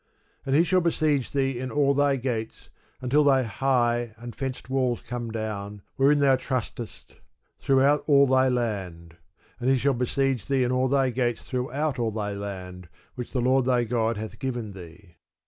And 0.47 0.55
he 0.55 0.63
shall 0.63 0.81
besiege 0.81 1.31
thee 1.31 1.59
in 1.59 1.69
all 1.71 1.93
thy 1.93 2.15
gates, 2.15 2.71
until 3.03 3.23
thy 3.23 3.43
high 3.43 4.15
and 4.17 4.35
fenced 4.35 4.67
walls 4.67 5.01
come 5.05 5.29
down, 5.29 5.83
wherein 5.95 6.17
thou 6.17 6.37
trustedst, 6.37 7.17
throughout 7.59 8.03
all 8.07 8.25
thy 8.25 8.49
land: 8.49 9.17
and 9.59 9.69
he 9.69 9.77
shall 9.77 9.93
besiege 9.93 10.47
thee 10.47 10.63
in 10.63 10.71
all 10.71 10.87
thy 10.87 11.11
gates 11.11 11.41
throughout 11.43 11.99
all 11.99 12.09
thy 12.09 12.33
land, 12.33 12.89
which 13.13 13.31
the 13.31 13.41
Lord 13.41 13.65
thy 13.65 13.83
God 13.83 14.17
hath 14.17 14.39
given 14.39 14.71
thee. 14.71 15.17